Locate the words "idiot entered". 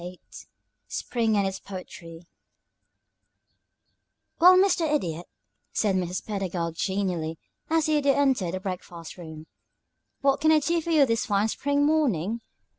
7.97-8.55